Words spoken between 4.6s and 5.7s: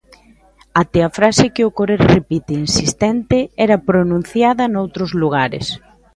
noutros lugares.